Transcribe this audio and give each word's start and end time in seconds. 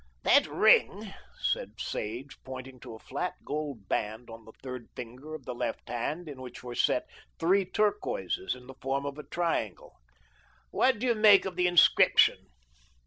"That 0.23 0.47
ring," 0.47 1.13
said 1.39 1.73
Sage, 1.79 2.35
pointing 2.43 2.79
to 2.79 2.95
a 2.95 2.99
flat 2.99 3.35
gold 3.45 3.87
band 3.87 4.31
on 4.31 4.45
the 4.45 4.51
third 4.63 4.87
finger 4.95 5.35
of 5.35 5.45
the 5.45 5.53
left 5.53 5.89
hand 5.89 6.27
in 6.27 6.41
which 6.41 6.63
were 6.63 6.73
set 6.73 7.05
three 7.37 7.65
turquoises 7.65 8.55
in 8.55 8.65
the 8.65 8.73
form 8.81 9.05
of 9.05 9.19
a 9.19 9.23
triangle. 9.23 9.93
"What 10.71 10.97
do 10.97 11.05
you 11.05 11.13
make 11.13 11.45
of 11.45 11.55
the 11.55 11.67
inscription?" 11.67 12.47